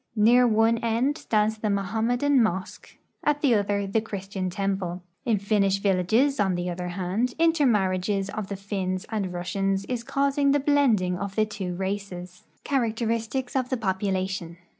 Near 0.15 0.47
one 0.47 0.79
end 0.79 1.15
stands 1.19 1.59
the 1.59 1.69
Mohammedan 1.69 2.41
mosque; 2.41 2.97
at 3.23 3.41
the 3.41 3.53
other 3.53 3.85
the 3.85 4.01
Christian 4.01 4.49
temple. 4.49 5.03
In 5.25 5.37
Finnish 5.37 5.77
villages, 5.77 6.39
on 6.39 6.55
the 6.55 6.65
oth^r 6.69 6.89
hand, 6.93 7.35
intermarriages 7.37 8.27
of 8.31 8.47
the 8.47 8.55
Finns 8.55 9.05
and 9.11 9.31
Russians 9.31 9.85
is 9.85 10.03
causing 10.03 10.53
the 10.53 10.59
blend 10.59 11.01
ing 11.01 11.19
of 11.19 11.35
the 11.35 11.45
two 11.45 11.75
races. 11.75 12.45
CH.\RACTERISTICS 12.65 13.55
OF 13.55 13.69
THE 13.69 13.77
POPULATION. 13.77 14.57